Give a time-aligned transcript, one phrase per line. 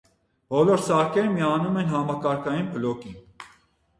[0.53, 3.21] Բոլոր սարքերը միանում են համակարգային բլոկին։